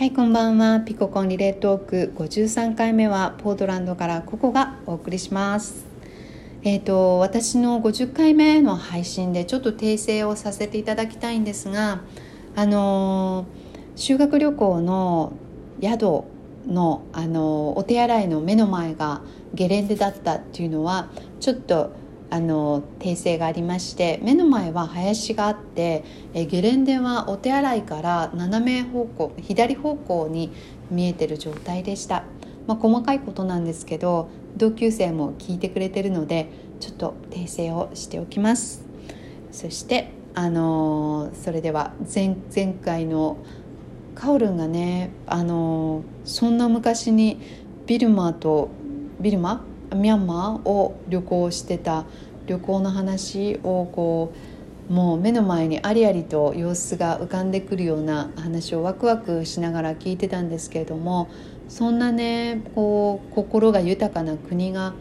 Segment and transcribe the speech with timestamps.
[0.00, 0.80] はいこんばんは。
[0.80, 5.84] ピココンリレートーク53回目はポートランドからココがお送りします。
[6.62, 12.00] えーと、私の50回目の配信でちょっと訂正をさせていただきたいんですが
[12.56, 13.44] あの
[13.94, 15.34] 修学旅行の
[15.82, 16.22] 宿
[16.66, 19.20] のあのお手洗いの目の前が
[19.52, 21.10] ゲレンデだったっていうのは
[21.40, 21.92] ちょっと
[22.30, 30.52] あの訂正がありまして目の前は林があってえゲレンデはお手洗いから斜め方向左方向に
[30.90, 32.24] 見えてる状態でした、
[32.66, 36.48] まあ、細かいことなんですけど同級生も聞いてくれてるので
[36.78, 38.84] ちょっと訂正をしておきます。
[39.52, 43.36] そしてあのそれでは前前回の
[44.14, 47.40] カオルンがねあのそんな昔に
[47.86, 48.70] ビルマと
[49.20, 49.64] ビルマ？
[49.94, 52.04] ミャンマーを旅行してた
[52.46, 54.32] 旅行の話をこ
[54.88, 61.30] うもう目の前にありありと様子が浮かんでくるような話をワクワクしながら聞いてたんですけれども
[61.68, 64.94] そんなねこう心が豊かな国が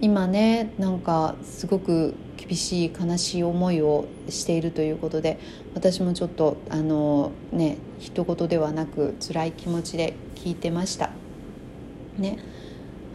[0.00, 5.38] 今ねなんかすごく厳しい悲しい思いをしているということで
[5.74, 11.10] 私もちょっとあのね一言ではなく辛い気持ちで聞いてました。
[12.18, 12.38] ね。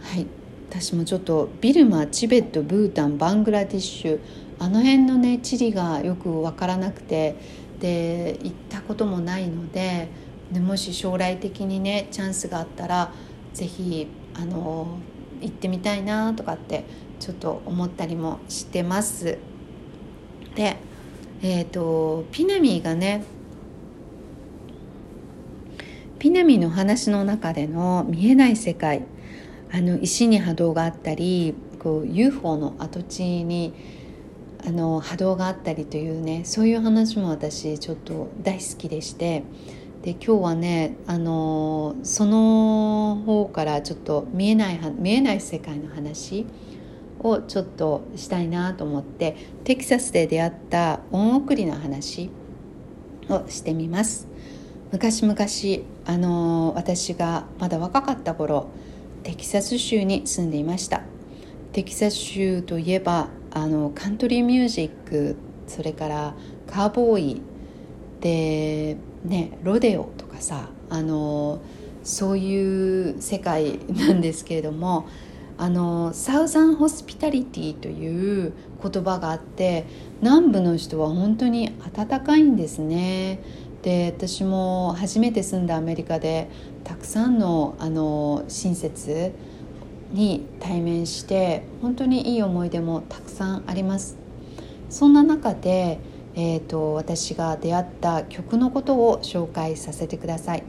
[0.00, 0.41] はい。
[0.74, 4.20] 私もちょっとビルマチベットブータンバングラディッシュ
[4.58, 7.36] あの辺のね地理がよく分からなくて
[7.78, 10.08] で行ったこともないので
[10.50, 13.12] でもし将来的にねチャンスがあったら
[13.52, 14.98] 是非あの
[15.42, 16.84] 行ってみたいなとかって
[17.20, 19.36] ちょっと思ったりもしてます。
[20.54, 20.78] で
[21.44, 23.24] えーと、ピナミーがね
[26.18, 29.02] ピナミーの話の中での見えない世界
[29.74, 33.72] あの石に波動があったりこう UFO の跡地に
[34.64, 39.44] あの波動があったりというねそういう話も私ちょっと大好きでして
[40.02, 46.46] で今日はねあのその方からちょっと見えない見えない世界の話
[47.20, 52.30] をちょっとしたいなと思ってテキサスで出会った恩送りの話
[53.28, 54.28] をしてみます。
[54.90, 55.36] 昔々
[56.04, 58.68] あの私がまだ若かった頃
[59.22, 61.02] テキサス州に住んでいました。
[61.72, 66.34] テキサス州といえばあのカントリーミュージックそれから
[66.66, 67.42] カーボーイ
[68.20, 71.60] でねロデオとかさあの
[72.02, 75.08] そういう世界なんですけれども
[75.58, 78.52] あのサウザンホスピタリティという
[78.82, 79.84] 言葉があって
[80.20, 83.40] 南部の人は本当に温かいんですね。
[83.82, 86.48] で私も初めて住んだアメリカで
[86.84, 89.32] たくさんのあの親切
[90.12, 94.16] に対面して本当にいい思い出もたくさんあります。
[94.88, 95.98] そんな中で、
[96.34, 100.64] えーと、私が出会った曲のことを紹介させてください。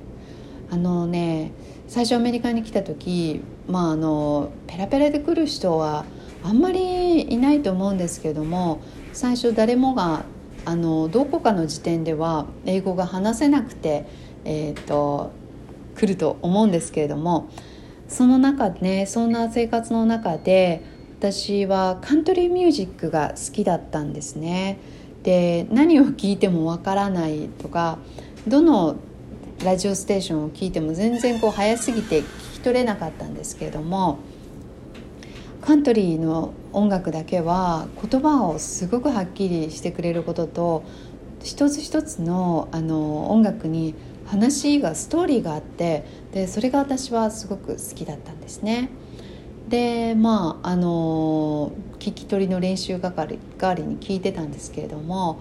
[0.72, 1.52] あのね
[1.88, 6.06] 最初アメリカに来た時まああのペラペラで来る人は
[6.44, 8.82] あんまりいないと思うんですけども
[9.12, 10.26] 最初誰もが
[10.66, 14.06] あのどこかの時点では英語が話せなくて、
[14.46, 15.32] えーと、
[15.96, 17.50] 来ると思うんですけれども
[18.08, 20.84] その中でねそんな生活の中で
[21.20, 24.78] 私はカントリーミュージックが好きだったんですね。
[25.24, 27.98] で何を聞いてもわからないとか
[28.46, 28.98] どの
[29.64, 32.24] ラジオステーションを聞いても全然こう早すぎて聞
[32.56, 34.20] き取れなかったんですけれども
[35.66, 40.84] カントリーの音楽だけは言葉をすごくはっきりしてくれることと
[41.42, 48.90] 一つ一つのあの音楽に話がストーリーがあってでそれが私はすごく好きだったんですね。
[49.70, 55.40] でまああの聞き取りの練習係代わりに聞いてたんですけれども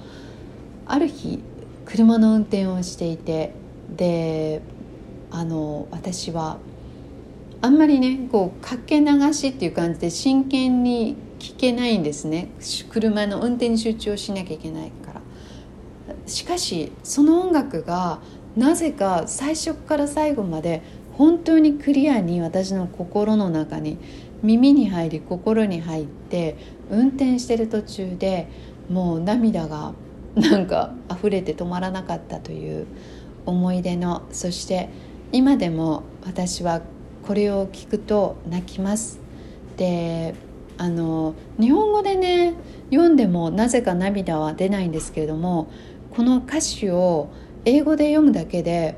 [0.86, 1.40] ある日
[1.84, 3.52] 車の運転をしていて
[3.96, 4.62] で
[5.32, 6.58] あの私は
[7.62, 12.50] あんまりねこうかけ流しっていう感じで真剣に聞けないんですね。
[12.90, 15.22] 車の運転に集中しなきゃいけないから。
[16.26, 18.20] しかしその音楽が
[18.56, 20.82] なぜか最初から最後まで
[21.12, 23.98] 本当にクリアに私の心の中に
[24.42, 26.56] 耳に入り心に入って
[26.90, 28.48] 運転してる途中で
[28.90, 29.94] もう涙が
[30.34, 32.86] なんか溢れて止まらなかったという
[33.46, 34.88] 思い出のそして
[35.30, 36.82] 今でも私は
[37.26, 39.20] これを聞くと泣きます。
[39.76, 40.34] で
[40.78, 42.54] あの日本語でね
[42.90, 45.68] 読んでもなぜか涙は出ないんですけれども
[46.10, 47.28] この歌詞を
[47.64, 48.96] 英語で読むだけで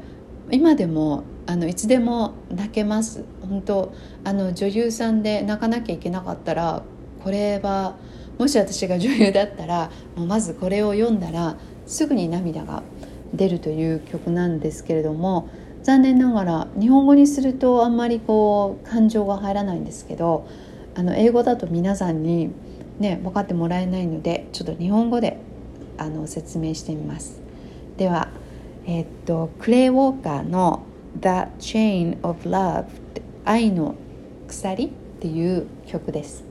[0.51, 3.25] 今でもあのいつでも泣けます。
[3.43, 3.93] 本当
[4.25, 6.83] あの女優さんで泣かなきゃいけなかったら
[7.23, 7.97] これは
[8.39, 11.57] もし私が女優だったらもうまずこれを読んだら
[11.87, 12.83] すぐに涙が
[13.35, 15.49] 出るという曲なんですけれども
[15.85, 20.49] 残念ながら日本語にするとあんまりこう感情が入らないんですけど
[20.95, 22.51] あの英語だと皆さんに
[22.99, 25.39] ね分かってもらえないのでちょっと日本語で
[25.99, 27.41] あの説明してみます。
[27.99, 28.29] では
[28.87, 30.83] え、っとクレイ・ウォーカーの
[31.21, 32.87] 「The Chain of Love」
[33.45, 33.95] 愛の
[34.49, 34.91] 鎖っ
[35.21, 36.45] ていう曲です。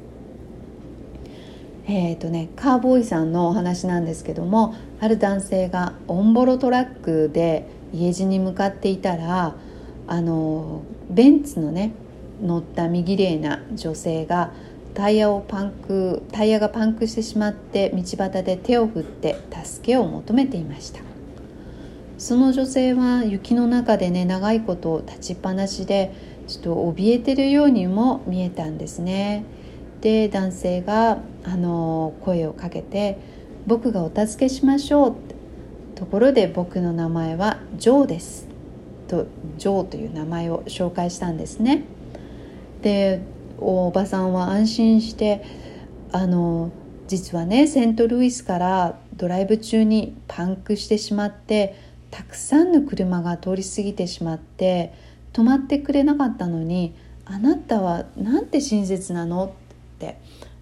[1.86, 9.56] えーとね、カーボーイさんのお話なんですけどもある男性がオンボロトラックで家路に向かっていたら
[10.08, 11.94] あのベンツのね
[12.42, 14.52] 乗った身綺麗な女性が
[14.94, 21.02] タイヤをパンクタイヤがパンクしてしまって道端で手を振って助けを求めていました。
[22.18, 26.14] その女性は雪の中でね長いこと立ちっぱなしで
[26.48, 29.46] ちょっと怯えてるようにも見えたんですね。
[30.02, 33.18] で男性があの声をかけて
[33.66, 35.16] 「僕がお助けしましょう」
[36.04, 38.46] ところで僕の名前はジョーです。
[39.08, 39.26] と
[39.58, 41.86] ジョーという名前を紹介したんですね。
[42.82, 43.22] で
[43.58, 45.46] おばさんは安心して
[46.12, 46.72] あの
[47.08, 51.74] 実はねセントルイスからドライブ中にパンクしてしまって
[52.12, 54.94] たくさんの車が通り過ぎてしまって
[55.32, 59.46] 止まってくれなかったのにあなたはなんて親切なの？
[59.46, 60.18] って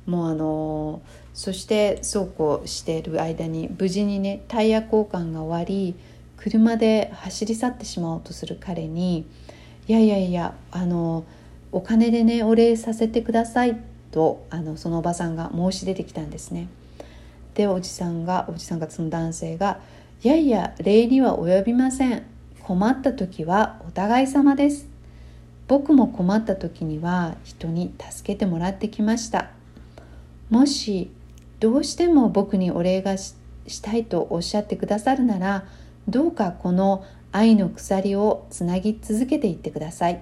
[0.06, 1.02] もうあの
[1.34, 5.96] そしてそうこうしている間に無事にねタイヤ交換が終わり
[6.38, 9.26] 車で走り去ってしまおうとする彼に
[9.88, 11.24] 「いやいやいやあの
[11.72, 13.80] お金でねお礼させてください」
[14.12, 16.68] とあのそのおばさんが申し出てきたんですね。
[17.54, 19.80] でおじさんがおじさんがその男性が
[20.24, 22.24] 「いやいや礼には及びません。
[22.64, 24.88] 困った時はお互い様です」
[25.68, 29.52] 僕も困った時には人に助けてもらってきました。
[30.50, 31.12] もし
[31.62, 33.36] どうしても僕にお礼がし
[33.84, 35.64] たいとおっしゃってくださるなら
[36.08, 40.22] どうかこの愛の鎖をつなぎ続けていってください。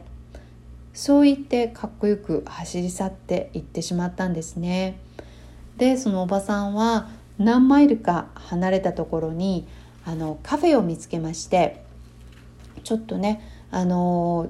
[0.94, 5.00] そう言ってかっこよく走り去っていってしまったんですね。
[5.78, 9.66] でそのおばさんは何マイルか離れたところに
[10.06, 11.86] あのカフェを見つけまして
[12.84, 13.42] ちょっとね
[13.72, 14.50] あの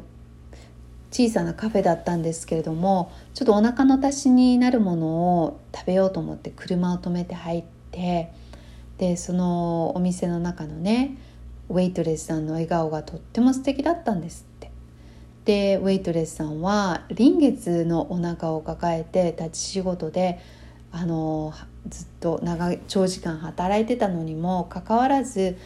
[1.12, 8.32] 小さなカフェだったんですけれどもちょっとお腹の足しになるものを食べようと思って車を止めて入って
[8.98, 11.18] でそのお店の中のね
[11.70, 14.72] ウェイトレスさんの笑顔がとっても素敵だったんですって
[15.46, 20.40] でウェイトレスさんは臨月のお腹を抱えて立ち仕事で
[20.92, 21.54] あの
[21.88, 25.58] ずっと長長時間働いてたのにもかかわらず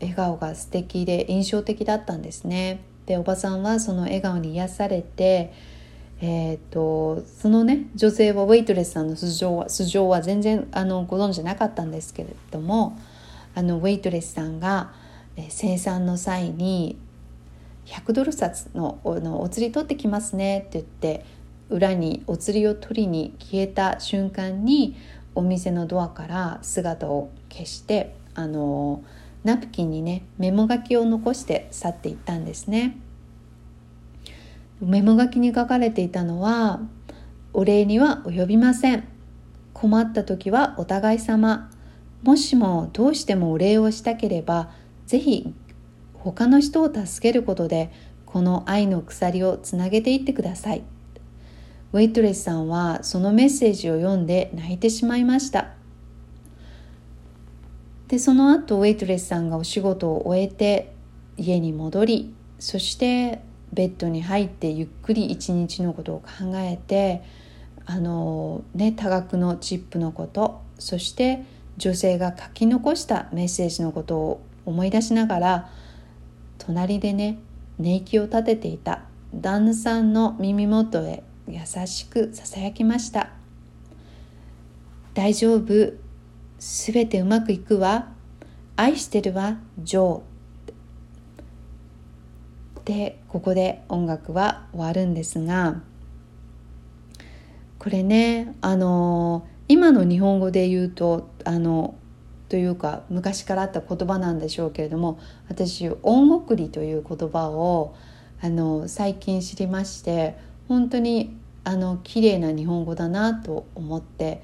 [0.00, 2.82] 笑顔が素敵で印象的だったんですね。
[3.10, 5.52] でおばさんはその笑顔に癒されて、
[6.20, 12.96] えーと、そのね女性はウェイトレスさんの素性は素性は全然あのご存じなかったんですけれども
[13.56, 14.92] あのウェイトレスさんが、
[15.36, 16.96] え生産の際に
[17.86, 21.24] 100ドル札ののお釣り取ってきますねって言って
[21.68, 24.96] 裏にお釣りを取りに消えた瞬間に
[25.34, 29.02] お店のドアから姿を消してあの
[29.44, 32.96] ナプキンにねメモ書きを残して去っていったんですね。
[34.80, 36.80] メモ書きに書かれていたのは
[37.52, 39.08] お礼には及びません。
[39.72, 41.70] 困った時はお互い様。
[42.22, 44.70] もしもどうしてもお礼をしたければ
[45.06, 45.54] ぜひ
[46.12, 47.90] 他の人を助けることで
[48.26, 50.82] この愛の鎖をつなげていってください。
[51.92, 55.79] ウェイトレスさんはそのメッセージを読んで泣いてしまいました。
[58.10, 60.92] でその後ウェイトレスさんがお仕事を終えて
[61.36, 63.40] 家に戻りそして
[63.72, 67.22] ベッドに入ってゆっくり一日のことを考えて
[67.86, 71.44] あのね多額のチップのことそして
[71.76, 75.70] 女性が書き残したメッセージのことを思い出しながら
[76.58, 77.38] 隣でね
[77.78, 79.02] 寝息を立てていた
[79.32, 83.30] 旦那さんの耳元へ優しくささやきました
[85.14, 85.99] 「大丈夫。
[86.60, 88.12] すべてうまくいくわ。
[88.80, 95.82] 愛してるわジョーでここで音楽は終わるんですが
[97.78, 101.94] これねあの今の日本語で言うとあの
[102.48, 107.94] というか昔からあった言葉なんでしょうけれども私「恩送り」という言葉を
[108.40, 110.38] あの最近知りまして
[110.68, 114.42] 本当にあの綺麗な日本語だなと思って、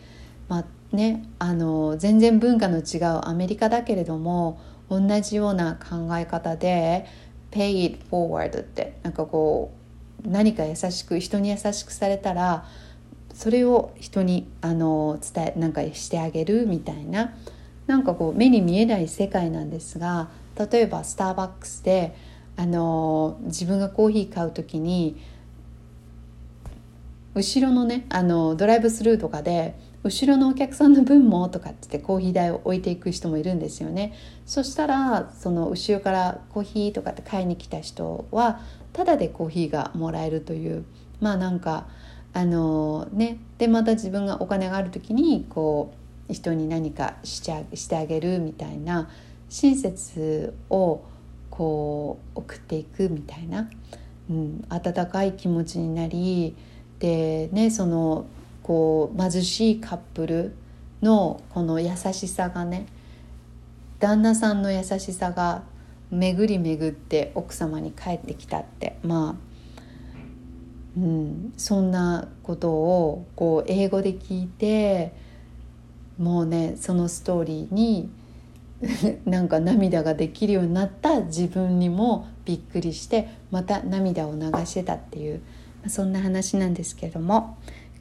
[0.48, 7.06] まあ、ねあの全然文化の違うアメリカだけれども同じような考え方で
[7.50, 9.72] 「pay it forward」ってなんかこ
[10.24, 12.66] う何か優しく人に優しくされたら
[13.34, 17.34] それを人にあの伝えなんかしてあげるみたいな
[17.86, 20.28] なんかこう目に見えない世界なんですが
[20.70, 22.14] 例えばスターバックスで
[22.56, 25.16] あの自分がコーヒー買う時に
[27.34, 34.14] 後ろのねあのドライブスルーとかで後ろのお客さんの分もとかってってコーヒー代を置いていく人もいるんですよね。
[34.44, 38.60] そしたらその後ろからコーヒーとかって買いに来た人は
[38.92, 40.84] タダでコーヒーがもらえるという
[41.20, 41.88] まあなんか
[42.32, 43.38] あのね。
[43.58, 45.92] でまた自分がお金がある時にこ
[46.28, 49.08] う人に何かしてしてあげるみたいな
[49.48, 51.02] 親切を
[51.50, 53.70] こう送っていくみたいな、
[54.30, 56.54] うん、温かい気持ちになり
[56.98, 58.26] でねその
[58.66, 60.52] こう貧しいカップル
[61.00, 62.86] のこの優しさがね
[64.00, 65.62] 旦那さんの優しさが
[66.10, 75.12] 巡り巡って奥様に帰ってきたってまあ、うん、そんなことをこう英語で聞いて
[76.18, 78.10] もうねそのストーリーに
[79.24, 85.40] なんか涙ができるようになった自分にもびっくりしてまた涙を流してたっていう
[85.86, 87.56] そんな話なんですけども。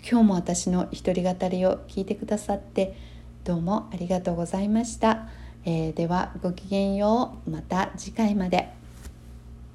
[0.08, 2.96] 今日も私の独り語りを聞いてくださって
[3.44, 5.30] どうもありがとうございました、
[5.66, 8.85] えー、ではごきげんようまた次回まで。